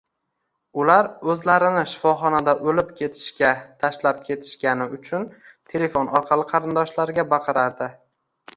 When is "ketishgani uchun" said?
4.31-5.29